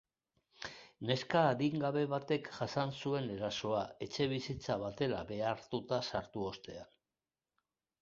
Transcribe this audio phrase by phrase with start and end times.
[1.09, 6.95] Neska adingabe batek jasan zuen erasoa, etxebizitza batera behartuta sartu ostean.